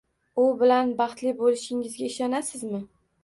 U 0.43 0.45
bilan 0.61 0.93
baxtli 1.01 1.33
bo`lishingizga 1.43 2.07
ishonasizmi 2.09 2.81